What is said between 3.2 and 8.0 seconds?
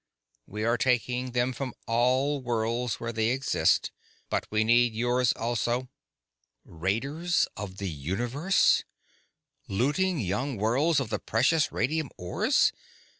exist. But we need yours also." Raiders of the